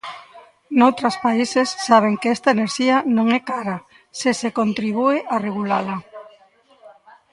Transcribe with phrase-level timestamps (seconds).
[0.79, 3.77] Noutras países saben que esta enerxía non é cara
[4.19, 5.95] se se contribúe a regulala.